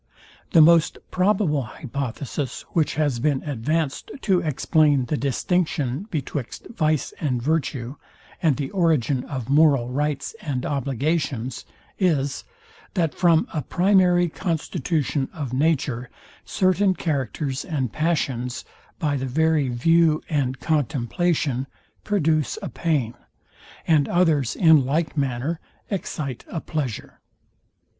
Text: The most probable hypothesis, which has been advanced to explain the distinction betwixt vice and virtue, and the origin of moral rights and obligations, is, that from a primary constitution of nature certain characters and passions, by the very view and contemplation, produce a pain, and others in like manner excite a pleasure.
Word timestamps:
The 0.53 0.61
most 0.63 0.97
probable 1.11 1.61
hypothesis, 1.61 2.63
which 2.69 2.95
has 2.95 3.19
been 3.19 3.43
advanced 3.43 4.09
to 4.21 4.39
explain 4.39 5.05
the 5.05 5.15
distinction 5.15 6.07
betwixt 6.09 6.65
vice 6.71 7.13
and 7.19 7.39
virtue, 7.39 7.97
and 8.41 8.57
the 8.57 8.71
origin 8.71 9.23
of 9.25 9.47
moral 9.47 9.89
rights 9.89 10.35
and 10.41 10.65
obligations, 10.65 11.65
is, 11.99 12.43
that 12.95 13.13
from 13.13 13.47
a 13.53 13.61
primary 13.61 14.27
constitution 14.27 15.29
of 15.33 15.53
nature 15.53 16.09
certain 16.45 16.95
characters 16.95 17.63
and 17.63 17.93
passions, 17.93 18.65
by 18.97 19.15
the 19.17 19.27
very 19.27 19.69
view 19.69 20.23
and 20.29 20.59
contemplation, 20.59 21.67
produce 22.03 22.57
a 22.63 22.69
pain, 22.69 23.13
and 23.85 24.09
others 24.09 24.55
in 24.55 24.83
like 24.83 25.15
manner 25.15 25.59
excite 25.91 26.43
a 26.47 26.59
pleasure. 26.59 27.19